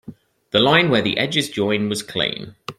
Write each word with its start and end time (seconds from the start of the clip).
The 0.49 0.57
line 0.57 0.89
where 0.89 1.03
the 1.03 1.19
edges 1.19 1.51
join 1.51 1.87
was 1.87 2.01
clean. 2.01 2.55